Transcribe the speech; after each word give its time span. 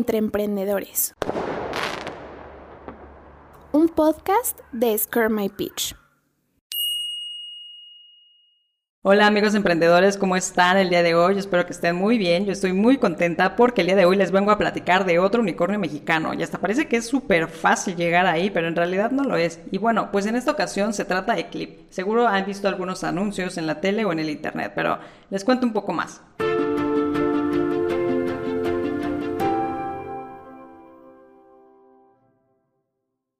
entre 0.00 0.16
emprendedores. 0.16 1.14
Un 3.70 3.90
podcast 3.90 4.58
de 4.72 4.96
Scare 4.96 5.28
My 5.28 5.50
Pitch. 5.50 5.94
Hola 9.02 9.26
amigos 9.26 9.54
emprendedores, 9.54 10.16
¿cómo 10.16 10.36
están 10.36 10.78
el 10.78 10.88
día 10.88 11.02
de 11.02 11.14
hoy? 11.14 11.38
Espero 11.38 11.66
que 11.66 11.72
estén 11.72 11.96
muy 11.96 12.16
bien. 12.16 12.46
Yo 12.46 12.52
estoy 12.52 12.72
muy 12.72 12.96
contenta 12.96 13.56
porque 13.56 13.82
el 13.82 13.88
día 13.88 13.96
de 13.96 14.06
hoy 14.06 14.16
les 14.16 14.30
vengo 14.30 14.50
a 14.50 14.58
platicar 14.58 15.04
de 15.04 15.18
otro 15.18 15.42
unicornio 15.42 15.78
mexicano. 15.78 16.32
Y 16.32 16.42
hasta 16.42 16.58
parece 16.58 16.88
que 16.88 16.96
es 16.96 17.06
súper 17.06 17.48
fácil 17.48 17.94
llegar 17.96 18.24
ahí, 18.24 18.48
pero 18.48 18.68
en 18.68 18.76
realidad 18.76 19.10
no 19.10 19.24
lo 19.24 19.36
es. 19.36 19.60
Y 19.70 19.76
bueno, 19.76 20.10
pues 20.10 20.24
en 20.24 20.36
esta 20.36 20.50
ocasión 20.50 20.94
se 20.94 21.04
trata 21.04 21.34
de 21.34 21.48
Clip. 21.48 21.90
Seguro 21.90 22.26
han 22.26 22.46
visto 22.46 22.68
algunos 22.68 23.04
anuncios 23.04 23.58
en 23.58 23.66
la 23.66 23.82
tele 23.82 24.06
o 24.06 24.12
en 24.12 24.20
el 24.20 24.30
internet, 24.30 24.72
pero 24.74 24.98
les 25.28 25.44
cuento 25.44 25.66
un 25.66 25.74
poco 25.74 25.92
más. 25.92 26.22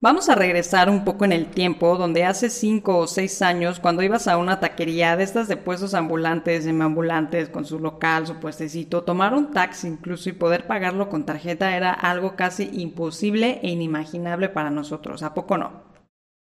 Vamos 0.02 0.30
a 0.30 0.34
regresar 0.34 0.88
un 0.88 1.04
poco 1.04 1.26
en 1.26 1.32
el 1.32 1.50
tiempo, 1.50 1.98
donde 1.98 2.24
hace 2.24 2.48
5 2.48 2.96
o 2.96 3.06
6 3.06 3.42
años, 3.42 3.80
cuando 3.80 4.02
ibas 4.02 4.28
a 4.28 4.38
una 4.38 4.58
taquería 4.58 5.14
de 5.14 5.24
estas 5.24 5.46
de 5.46 5.58
puestos 5.58 5.92
ambulantes, 5.92 6.64
semiambulantes, 6.64 7.50
con 7.50 7.66
su 7.66 7.78
local, 7.78 8.26
su 8.26 8.36
puestecito, 8.36 9.04
tomar 9.04 9.34
un 9.34 9.50
taxi 9.50 9.88
incluso 9.88 10.30
y 10.30 10.32
poder 10.32 10.66
pagarlo 10.66 11.10
con 11.10 11.26
tarjeta 11.26 11.76
era 11.76 11.92
algo 11.92 12.34
casi 12.34 12.70
imposible 12.72 13.60
e 13.62 13.68
inimaginable 13.68 14.48
para 14.48 14.70
nosotros, 14.70 15.22
¿a 15.22 15.34
poco 15.34 15.58
no? 15.58 15.82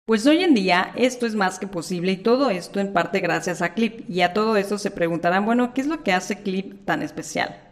Pues 0.05 0.27
hoy 0.27 0.45
en 0.45 0.53
día 0.53 0.93
esto 0.95 1.25
es 1.25 1.35
más 1.35 1.59
que 1.59 1.67
posible 1.67 2.13
y 2.13 2.17
todo 2.19 2.51
esto 2.51 2.81
en 2.81 2.93
parte 2.93 3.21
gracias 3.21 3.63
a 3.63 3.73
Clip. 3.73 4.09
Y 4.11 4.21
a 4.21 4.35
todo 4.35 4.57
esto 4.57 4.77
se 4.77 4.91
preguntarán, 4.91 5.47
bueno, 5.47 5.73
¿qué 5.73 5.81
es 5.81 5.87
lo 5.87 6.03
que 6.03 6.13
hace 6.13 6.43
Clip 6.43 6.85
tan 6.85 7.03
especial? 7.03 7.63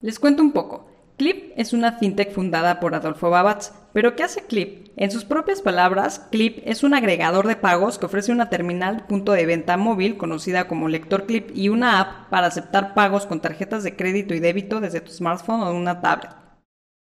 Les 0.00 0.18
cuento 0.18 0.42
un 0.42 0.52
poco. 0.52 0.89
Clip 1.20 1.52
es 1.54 1.74
una 1.74 1.98
fintech 1.98 2.32
fundada 2.32 2.80
por 2.80 2.94
Adolfo 2.94 3.28
Babatz. 3.28 3.72
¿Pero 3.92 4.16
qué 4.16 4.22
hace 4.22 4.46
Clip? 4.46 4.88
En 4.96 5.10
sus 5.10 5.26
propias 5.26 5.60
palabras, 5.60 6.26
Clip 6.30 6.62
es 6.64 6.82
un 6.82 6.94
agregador 6.94 7.46
de 7.46 7.56
pagos 7.56 7.98
que 7.98 8.06
ofrece 8.06 8.32
una 8.32 8.48
terminal 8.48 9.04
punto 9.04 9.32
de 9.32 9.44
venta 9.44 9.76
móvil 9.76 10.16
conocida 10.16 10.66
como 10.66 10.88
Lector 10.88 11.26
Clip 11.26 11.50
y 11.54 11.68
una 11.68 12.00
app 12.00 12.30
para 12.30 12.46
aceptar 12.46 12.94
pagos 12.94 13.26
con 13.26 13.42
tarjetas 13.42 13.84
de 13.84 13.96
crédito 13.96 14.32
y 14.32 14.40
débito 14.40 14.80
desde 14.80 15.02
tu 15.02 15.12
smartphone 15.12 15.60
o 15.60 15.74
una 15.74 16.00
tablet. 16.00 16.30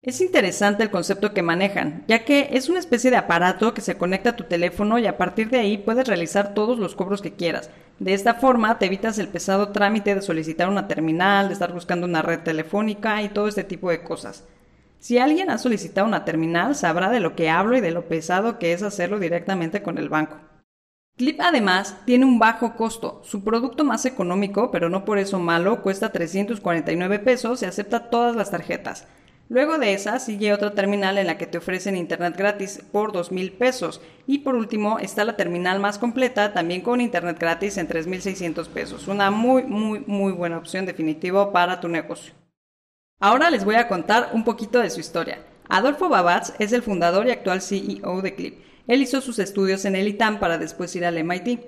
Es 0.01 0.21
interesante 0.21 0.85
el 0.85 0.91
concepto 0.91 1.35
que 1.35 1.43
manejan, 1.43 2.05
ya 2.07 2.25
que 2.25 2.51
es 2.53 2.69
una 2.69 2.79
especie 2.79 3.11
de 3.11 3.17
aparato 3.17 3.75
que 3.75 3.81
se 3.81 3.97
conecta 3.97 4.31
a 4.31 4.37
tu 4.37 4.45
teléfono 4.45 5.01
y 5.01 5.09
a 5.09 5.17
partir 5.17 5.51
de 5.51 5.59
ahí 5.59 5.77
puedes 5.77 6.07
realizar 6.07 6.55
todos 6.55 6.79
los 6.79 6.95
cobros 6.95 7.21
que 7.21 7.35
quieras, 7.35 7.69
de 7.99 8.13
esta 8.15 8.35
forma 8.35 8.79
te 8.79 8.87
evitas 8.87 9.19
el 9.19 9.29
pesado 9.29 9.69
trámite 9.69 10.15
de 10.15 10.23
solicitar 10.23 10.69
una 10.69 10.89
terminal, 10.89 11.49
de 11.49 11.53
estar 11.53 11.73
buscando 11.73 12.07
una 12.07 12.23
red 12.23 12.41
telefónica 12.41 13.23
y 13.23 13.29
todo 13.29 13.47
este 13.47 13.65
tipo 13.65 13.91
de 13.91 14.03
cosas. 14.03 14.45
Si 14.99 15.19
alguien 15.19 15.51
ha 15.51 15.59
solicitado 15.59 16.07
una 16.07 16.25
terminal, 16.25 16.75
sabrá 16.75 17.11
de 17.11 17.21
lo 17.21 17.37
que 17.37 17.51
hablo 17.51 17.77
y 17.77 17.81
de 17.81 17.91
lo 17.91 18.09
pesado 18.09 18.59
que 18.59 18.73
es 18.73 18.83
hacerlo 18.83 19.19
directamente 19.19 19.83
con 19.83 19.99
el 19.99 20.09
banco. 20.09 20.39
Clip 21.17 21.41
además 21.41 21.97
tiene 22.07 22.25
un 22.25 22.41
bajo 22.41 22.75
costo. 22.75 23.21
Su 23.23 23.45
producto 23.45 23.85
más 23.85 24.05
económico, 24.05 24.73
pero 24.73 24.89
no 24.89 25.05
por 25.05 25.19
eso 25.19 25.39
malo, 25.39 25.83
cuesta 25.83 26.11
349 26.11 27.21
pesos 27.21 27.63
y 27.63 27.67
acepta 27.67 28.11
todas 28.11 28.35
las 28.35 28.51
tarjetas. 28.51 29.07
Luego 29.51 29.77
de 29.77 29.93
esa 29.93 30.19
sigue 30.19 30.55
otra 30.55 30.75
terminal 30.75 31.19
en 31.19 31.27
la 31.27 31.37
que 31.37 31.47
te 31.47 31.59
ofrecen 31.59 31.97
internet 31.97 32.35
gratis 32.37 32.83
por 32.91 33.13
2.000 33.13 33.53
pesos. 33.59 34.01
Y 34.27 34.39
por 34.39 34.55
último 34.55 34.99
está 34.99 35.25
la 35.25 35.37
terminal 35.37 35.81
más 35.81 35.99
completa 35.99 36.55
también 36.55 36.81
con 36.81 37.01
internet 37.01 37.39
gratis 37.39 37.77
en 37.77 37.89
3.600 37.89 38.69
pesos. 38.69 39.07
Una 39.07 39.31
muy, 39.31 39.65
muy, 39.65 40.01
muy 40.07 40.33
buena 40.33 40.57
opción 40.57 40.87
definitivo 40.87 41.53
para 41.53 41.81
tu 41.81 41.89
negocio. 41.89 42.33
Ahora 43.21 43.51
les 43.51 43.65
voy 43.65 43.75
a 43.75 43.87
contar 43.87 44.31
un 44.33 44.45
poquito 44.45 44.81
de 44.81 44.91
su 44.91 45.01
historia. 45.01 45.45
Adolfo 45.69 46.09
Babatz 46.09 46.55
es 46.59 46.73
el 46.73 46.83
fundador 46.83 47.27
y 47.27 47.31
actual 47.31 47.61
CEO 47.61 48.23
de 48.23 48.35
Clip. 48.35 48.59
Él 48.87 49.03
hizo 49.03 49.21
sus 49.21 49.39
estudios 49.39 49.85
en 49.85 49.97
el 49.97 50.09
ITAM 50.09 50.41
para 50.41 50.59
después 50.59 50.95
ir 50.97 51.05
al 51.05 51.23
MIT. 51.23 51.61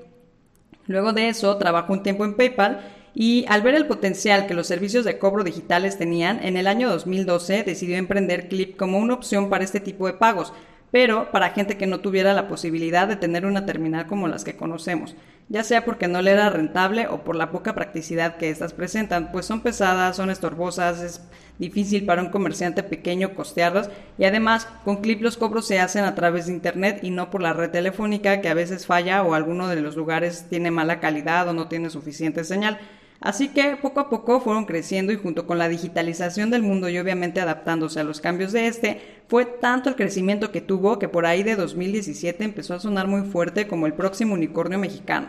Luego 0.87 1.13
de 1.13 1.29
eso 1.29 1.57
trabajó 1.57 1.93
un 1.93 2.03
tiempo 2.03 2.25
en 2.25 2.35
PayPal 2.35 2.96
y 3.19 3.47
al 3.49 3.63
ver 3.63 3.75
el 3.75 3.87
potencial 3.87 4.47
que 4.47 4.53
los 4.53 4.67
servicios 4.67 5.07
de 5.07 5.19
cobro 5.19 5.43
digitales 5.43 5.97
tenían, 5.97 6.45
en 6.45 6.59
el 6.59 6.67
año 6.67 6.91
2012 6.91 7.63
decidió 7.63 7.97
emprender 7.97 8.47
Clip 8.49 8.77
como 8.77 8.99
una 8.99 9.15
opción 9.15 9.49
para 9.49 9.65
este 9.65 9.81
tipo 9.81 10.07
de 10.07 10.13
pagos, 10.13 10.53
pero 10.91 11.31
para 11.31 11.49
gente 11.49 11.79
que 11.79 11.87
no 11.87 12.01
tuviera 12.01 12.35
la 12.35 12.47
posibilidad 12.47 13.09
de 13.09 13.17
tener 13.17 13.47
una 13.47 13.65
terminal 13.65 14.07
como 14.07 14.29
las 14.29 14.45
que 14.45 14.55
conocemos, 14.55 15.17
ya 15.49 15.65
sea 15.65 15.87
porque 15.87 16.09
no 16.09 16.21
le 16.21 16.33
era 16.33 16.51
rentable 16.51 17.07
o 17.07 17.25
por 17.25 17.37
la 17.37 17.51
poca 17.51 17.75
practicidad 17.75 18.37
que 18.37 18.51
éstas 18.51 18.75
presentan, 18.75 19.33
pues 19.33 19.47
son 19.47 19.63
pesadas, 19.63 20.17
son 20.17 20.29
estorbosas, 20.29 21.01
es 21.01 21.23
difícil 21.59 22.05
para 22.05 22.21
un 22.21 22.29
comerciante 22.29 22.83
pequeño 22.83 23.35
costearlas 23.35 23.89
y 24.19 24.25
además 24.25 24.69
con 24.85 24.97
Clip 24.99 25.23
los 25.23 25.39
cobros 25.39 25.67
se 25.67 25.81
hacen 25.81 26.05
a 26.05 26.15
través 26.15 26.49
de 26.49 26.53
internet 26.53 26.99
y 27.03 27.09
no 27.09 27.31
por 27.31 27.41
la 27.41 27.55
red 27.55 27.71
telefónica 27.71 28.43
que 28.43 28.51
a 28.51 28.55
veces 28.55 28.85
falla 28.85 29.23
o 29.23 29.33
alguno 29.33 29.69
de 29.69 29.81
los 29.81 29.97
lugares 29.97 30.49
tiene 30.51 30.71
mala 30.71 31.01
calidad 31.01 31.49
o 31.49 31.55
no 31.55 31.67
tiene 31.69 31.89
suficiente 31.89 32.45
señal. 32.45 32.79
Así 33.21 33.49
que 33.49 33.77
poco 33.77 34.01
a 34.01 34.11
poco 34.11 34.41
fueron 34.41 34.67
creciendo 34.67 35.13
y 35.13 35.17
junto 35.17 35.47
con 35.47 35.59
la 35.59 35.69
digitalización 35.69 36.51
del 36.51 36.63
mundo 36.63 36.89
y 36.89 36.99
obviamente 36.99 37.41
adaptándose 37.41 38.01
a 38.01 38.05
los 38.05 38.21
cambios 38.21 38.53
de 38.53 38.67
este, 38.67 39.01
fue 39.29 39.47
tanto 39.47 39.89
el 39.89 39.97
crecimiento 39.97 40.53
que 40.53 40.61
tuvo 40.61 40.99
que 40.99 41.09
por 41.09 41.27
ahí 41.27 41.43
de 41.43 41.57
2017 41.57 42.45
empezó 42.45 42.75
a 42.75 42.81
sonar 42.81 43.07
muy 43.07 43.23
fuerte 43.23 43.67
como 43.67 43.87
el 43.87 43.95
próximo 43.95 44.35
unicornio 44.35 44.79
mexicano. 44.79 45.29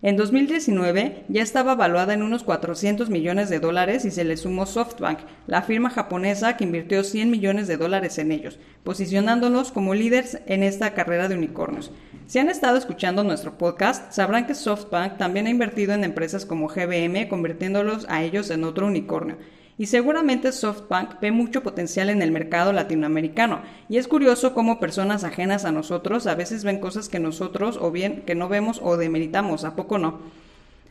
En 0.00 0.16
2019 0.16 1.24
ya 1.28 1.42
estaba 1.42 1.74
valuada 1.74 2.14
en 2.14 2.22
unos 2.22 2.44
400 2.44 3.10
millones 3.10 3.48
de 3.50 3.58
dólares 3.58 4.04
y 4.04 4.12
se 4.12 4.22
le 4.22 4.36
sumó 4.36 4.64
SoftBank, 4.64 5.18
la 5.48 5.62
firma 5.62 5.90
japonesa 5.90 6.56
que 6.56 6.62
invirtió 6.62 7.02
100 7.02 7.28
millones 7.28 7.66
de 7.66 7.78
dólares 7.78 8.18
en 8.18 8.30
ellos, 8.30 8.60
posicionándolos 8.84 9.72
como 9.72 9.94
líderes 9.94 10.40
en 10.46 10.62
esta 10.62 10.94
carrera 10.94 11.26
de 11.26 11.34
unicornios. 11.34 11.90
Si 12.28 12.38
han 12.38 12.50
estado 12.50 12.76
escuchando 12.76 13.24
nuestro 13.24 13.56
podcast, 13.56 14.12
sabrán 14.12 14.46
que 14.46 14.54
SoftBank 14.54 15.16
también 15.16 15.46
ha 15.46 15.50
invertido 15.50 15.94
en 15.94 16.04
empresas 16.04 16.44
como 16.44 16.68
GBM, 16.68 17.26
convirtiéndolos 17.26 18.04
a 18.10 18.22
ellos 18.22 18.50
en 18.50 18.64
otro 18.64 18.86
unicornio 18.86 19.38
y 19.78 19.86
seguramente 19.86 20.52
SoftBank 20.52 21.20
ve 21.20 21.30
mucho 21.30 21.62
potencial 21.62 22.10
en 22.10 22.20
el 22.20 22.30
mercado 22.30 22.74
latinoamericano. 22.74 23.62
Y 23.88 23.96
es 23.96 24.08
curioso 24.08 24.52
cómo 24.52 24.78
personas 24.78 25.24
ajenas 25.24 25.64
a 25.64 25.72
nosotros 25.72 26.26
a 26.26 26.34
veces 26.34 26.64
ven 26.64 26.80
cosas 26.80 27.08
que 27.08 27.18
nosotros 27.18 27.78
o 27.80 27.90
bien 27.90 28.24
que 28.26 28.34
no 28.34 28.50
vemos 28.50 28.80
o 28.82 28.98
demeritamos, 28.98 29.64
¿a 29.64 29.74
poco 29.74 29.96
no? 29.96 30.18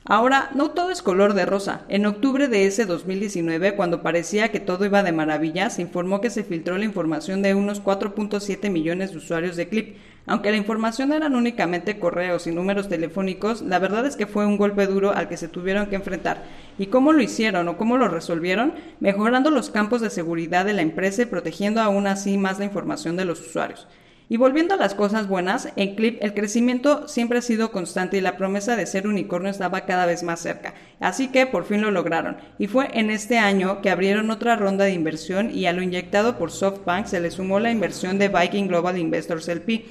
Ahora, 0.06 0.52
no 0.56 0.72
todo 0.72 0.90
es 0.90 1.02
color 1.02 1.34
de 1.34 1.46
rosa. 1.46 1.82
En 1.90 2.06
octubre 2.06 2.48
de 2.48 2.66
ese 2.66 2.86
2019, 2.86 3.76
cuando 3.76 4.02
parecía 4.02 4.50
que 4.52 4.62
todo 4.62 4.86
iba 4.86 5.04
de 5.04 5.12
maravilla, 5.12 5.70
se 5.70 5.82
informó 5.82 6.22
que 6.22 6.30
se 6.30 6.46
filtró 6.46 6.78
la 6.78 6.86
información 6.86 7.42
de 7.42 7.54
unos 7.54 7.84
4.7 7.84 8.70
millones 8.72 9.12
de 9.12 9.18
usuarios 9.18 9.58
de 9.58 9.68
Clip. 9.68 9.98
Aunque 10.30 10.52
la 10.52 10.58
información 10.58 11.14
eran 11.14 11.36
únicamente 11.36 12.00
correos 12.00 12.48
y 12.48 12.52
números 12.52 12.90
telefónicos, 12.90 13.62
la 13.62 13.80
verdad 13.80 14.06
es 14.06 14.18
que 14.18 14.28
fue 14.28 14.46
un 14.46 14.58
golpe 14.58 14.86
duro 14.86 15.14
al 15.14 15.30
que 15.30 15.38
se 15.38 15.48
tuvieron 15.48 15.88
que 15.88 15.96
enfrentar. 15.96 16.44
¿Y 16.78 16.88
cómo 16.88 17.14
lo 17.14 17.22
hicieron 17.22 17.70
o 17.70 17.78
cómo 17.78 17.98
lo 17.98 18.10
resolvieron? 18.10 18.74
Mejorando 19.00 19.52
los 19.52 19.70
campos 19.70 20.02
de 20.02 20.10
seguridad 20.10 20.66
de 20.66 20.74
la 20.74 20.82
empresa 20.82 21.22
y 21.22 21.28
protegiendo 21.28 21.82
aún 21.82 22.08
así 22.08 22.38
más 22.38 22.60
la 22.60 22.66
información 22.66 23.16
de 23.16 23.24
los 23.24 23.40
usuarios. 23.40 23.88
Y 24.28 24.36
volviendo 24.36 24.74
a 24.74 24.78
las 24.78 24.96
cosas 24.96 25.30
buenas, 25.30 25.70
en 25.78 25.96
Clip 25.96 26.18
el 26.22 26.34
crecimiento 26.34 27.08
siempre 27.08 27.38
ha 27.38 27.42
sido 27.42 27.72
constante 27.72 28.18
y 28.18 28.22
la 28.22 28.36
promesa 28.36 28.76
de 28.76 28.86
ser 28.86 29.08
unicornio 29.08 29.50
estaba 29.50 29.86
cada 29.86 30.06
vez 30.06 30.24
más 30.24 30.42
cerca. 30.42 30.74
Así 31.00 31.30
que 31.30 31.46
por 31.46 31.64
fin 31.64 31.82
lo 31.82 31.92
lograron. 31.92 32.36
Y 32.60 32.68
fue 32.68 32.90
en 32.92 33.12
este 33.12 33.38
año 33.38 33.82
que 33.82 33.90
abrieron 33.90 34.30
otra 34.30 34.58
ronda 34.58 34.84
de 34.84 34.92
inversión 34.92 35.52
y 35.52 35.68
a 35.68 35.72
lo 35.72 35.82
inyectado 35.82 36.38
por 36.38 36.52
SoftBank 36.52 37.06
se 37.06 37.22
le 37.22 37.32
sumó 37.32 37.62
la 37.62 37.72
inversión 37.72 38.20
de 38.20 38.28
Viking 38.28 38.68
Global 38.68 38.98
Investors 38.98 39.48
LP 39.48 39.86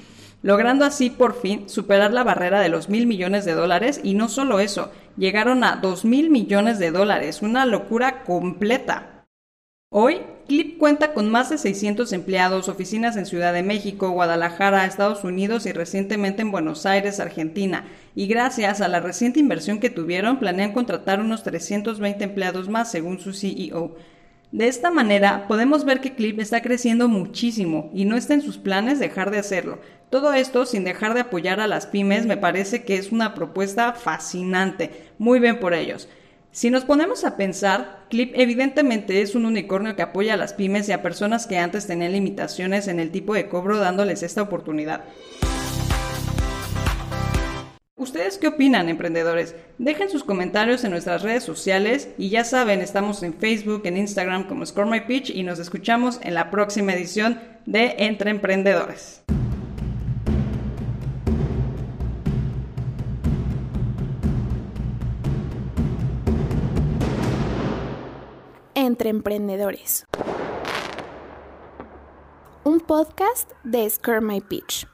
logrando 0.47 0.85
así 0.85 1.09
por 1.09 1.37
fin 1.37 1.67
superar 1.67 2.13
la 2.13 2.23
barrera 2.23 2.61
de 2.61 2.69
los 2.69 2.87
mil 2.87 3.05
millones 3.05 3.43
de 3.43 3.51
dólares 3.51 3.99
y 4.01 4.13
no 4.13 4.29
solo 4.29 4.61
eso, 4.61 4.93
llegaron 5.17 5.65
a 5.65 5.75
dos 5.75 6.05
mil 6.05 6.29
millones 6.29 6.79
de 6.79 6.89
dólares, 6.91 7.41
una 7.41 7.65
locura 7.65 8.23
completa. 8.23 9.25
Hoy 9.89 10.21
Clip 10.47 10.77
cuenta 10.77 11.13
con 11.13 11.29
más 11.29 11.49
de 11.49 11.57
600 11.57 12.13
empleados, 12.13 12.69
oficinas 12.69 13.17
en 13.17 13.25
Ciudad 13.25 13.51
de 13.51 13.61
México, 13.61 14.11
Guadalajara, 14.11 14.85
Estados 14.85 15.25
Unidos 15.25 15.65
y 15.65 15.73
recientemente 15.73 16.43
en 16.43 16.51
Buenos 16.51 16.85
Aires, 16.85 17.19
Argentina. 17.19 17.85
Y 18.15 18.27
gracias 18.27 18.79
a 18.79 18.87
la 18.87 19.01
reciente 19.01 19.41
inversión 19.41 19.81
que 19.81 19.89
tuvieron, 19.89 20.39
planean 20.39 20.71
contratar 20.71 21.19
unos 21.19 21.43
320 21.43 22.23
empleados 22.23 22.69
más, 22.69 22.89
según 22.89 23.19
su 23.19 23.33
CEO. 23.33 23.97
De 24.57 24.67
esta 24.67 24.89
manera, 24.89 25.45
podemos 25.47 25.85
ver 25.85 26.01
que 26.01 26.15
Clip 26.15 26.39
está 26.39 26.63
creciendo 26.63 27.07
muchísimo 27.07 27.91
y 27.93 28.05
no 28.05 28.17
está 28.17 28.33
en 28.33 28.41
sus 28.41 28.57
planes 28.57 28.97
dejar 28.97 29.29
de 29.29 29.37
hacerlo. 29.37 29.77
Todo 30.09 30.33
esto 30.33 30.65
sin 30.65 30.83
dejar 30.83 31.13
de 31.13 31.19
apoyar 31.19 31.59
a 31.59 31.67
las 31.67 31.85
pymes 31.85 32.25
me 32.25 32.37
parece 32.37 32.83
que 32.83 32.95
es 32.95 33.11
una 33.11 33.35
propuesta 33.35 33.93
fascinante. 33.93 35.11
Muy 35.19 35.39
bien 35.39 35.59
por 35.59 35.75
ellos. 35.75 36.09
Si 36.49 36.71
nos 36.71 36.85
ponemos 36.85 37.23
a 37.23 37.37
pensar, 37.37 38.07
Clip 38.09 38.31
evidentemente 38.33 39.21
es 39.21 39.35
un 39.35 39.45
unicornio 39.45 39.95
que 39.95 40.01
apoya 40.01 40.33
a 40.33 40.37
las 40.37 40.53
pymes 40.53 40.89
y 40.89 40.91
a 40.91 41.03
personas 41.03 41.45
que 41.45 41.59
antes 41.59 41.85
tenían 41.85 42.13
limitaciones 42.13 42.87
en 42.87 42.99
el 42.99 43.11
tipo 43.11 43.35
de 43.35 43.49
cobro 43.49 43.77
dándoles 43.77 44.23
esta 44.23 44.41
oportunidad. 44.41 45.03
¿Ustedes 47.99 48.37
qué 48.37 48.47
opinan, 48.47 48.89
emprendedores? 48.89 49.55
Dejen 49.79 50.11
sus 50.11 50.23
comentarios 50.23 50.83
en 50.83 50.91
nuestras 50.91 51.23
redes 51.23 51.43
sociales 51.43 52.09
y 52.19 52.29
ya 52.29 52.43
saben, 52.43 52.81
estamos 52.81 53.23
en 53.23 53.33
Facebook, 53.33 53.81
en 53.85 53.97
Instagram 53.97 54.47
como 54.47 54.63
Score 54.67 54.85
My 54.85 55.01
Pitch 55.01 55.31
y 55.31 55.41
nos 55.41 55.57
escuchamos 55.57 56.19
en 56.21 56.35
la 56.35 56.51
próxima 56.51 56.93
edición 56.93 57.41
de 57.65 57.95
Entre 57.97 58.29
Emprendedores. 58.29 59.23
Entre 68.75 69.09
Emprendedores. 69.09 70.05
Un 72.63 72.79
podcast 72.79 73.49
de 73.63 73.89
Score 73.89 74.21
My 74.21 74.39
Pitch. 74.39 74.85